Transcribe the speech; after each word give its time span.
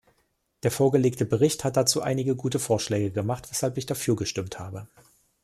Der 0.63 0.71
vorgelegte 0.71 1.25
Bericht 1.27 1.63
hat 1.63 1.77
dazu 1.77 2.01
einige 2.01 2.35
gute 2.35 2.57
Vorschläge 2.57 3.11
gemacht, 3.11 3.51
weshalb 3.51 3.77
ich 3.77 3.85
dafür 3.85 4.15
gestimmt 4.15 4.57
habe. 4.57 4.87